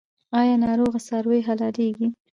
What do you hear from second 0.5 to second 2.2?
ناروغه څاروي حلاليږي؟